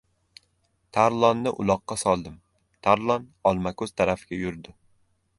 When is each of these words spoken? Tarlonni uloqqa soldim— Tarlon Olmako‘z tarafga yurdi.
Tarlonni 0.97 1.51
uloqqa 1.63 1.97
soldim— 2.03 2.39
Tarlon 2.87 3.27
Olmako‘z 3.51 3.93
tarafga 4.01 4.41
yurdi. 4.45 4.75